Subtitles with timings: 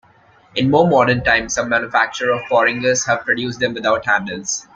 [0.55, 4.65] In more modern times, some manufacturers of porringers have produced them without handles.